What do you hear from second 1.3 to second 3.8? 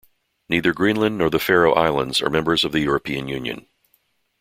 Faroe Islands are members of the European Union.